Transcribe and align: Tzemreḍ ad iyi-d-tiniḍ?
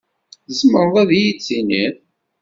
Tzemreḍ 0.45 0.95
ad 1.03 1.09
iyi-d-tiniḍ? 1.13 1.95